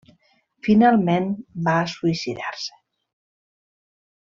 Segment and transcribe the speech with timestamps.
[0.67, 1.27] Finalment
[1.67, 2.75] va suïcidar-se.